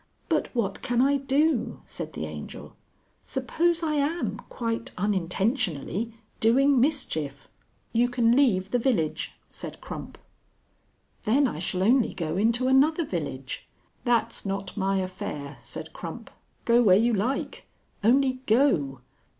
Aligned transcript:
"But 0.29 0.47
what 0.55 0.81
can 0.81 0.99
I 0.99 1.17
do?" 1.17 1.79
said 1.85 2.13
the 2.13 2.25
Angel. 2.25 2.75
"Suppose 3.21 3.83
I 3.83 3.93
am 3.93 4.37
(quite 4.49 4.91
unintentionally) 4.97 6.15
doing 6.39 6.79
mischief...." 6.79 7.47
"You 7.93 8.09
can 8.09 8.35
leave 8.35 8.71
the 8.71 8.79
village," 8.79 9.33
said 9.51 9.79
Crump. 9.79 10.17
"Then 11.21 11.47
I 11.47 11.59
shall 11.59 11.83
only 11.83 12.15
go 12.15 12.35
into 12.35 12.67
another 12.67 13.05
village." 13.05 13.67
"That's 14.03 14.43
not 14.43 14.75
my 14.75 14.97
affair," 14.97 15.57
said 15.61 15.93
Crump. 15.93 16.31
"Go 16.65 16.81
where 16.81 16.97
you 16.97 17.13
like. 17.13 17.67
Only 18.03 18.39
go. 18.47 19.01